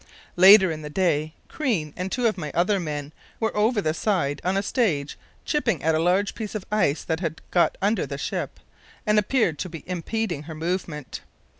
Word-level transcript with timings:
Later 0.35 0.71
in 0.71 0.81
the 0.81 0.89
day 0.89 1.35
Crean 1.47 1.93
and 1.95 2.11
two 2.11 2.25
other 2.27 2.79
men 2.79 3.13
were 3.39 3.55
over 3.55 3.81
the 3.81 3.93
side 3.93 4.41
on 4.43 4.57
a 4.57 4.63
stage 4.63 5.15
chipping 5.45 5.83
at 5.83 5.93
a 5.93 5.99
large 5.99 6.33
piece 6.33 6.55
of 6.55 6.65
ice 6.71 7.03
that 7.03 7.19
had 7.19 7.39
got 7.51 7.77
under 7.83 8.07
the 8.07 8.17
ship 8.17 8.59
and 9.05 9.19
appeared 9.19 9.59
to 9.59 9.69
be 9.69 9.83
impeding 9.87 10.41
her 10.49 10.55
movement. 10.55 11.21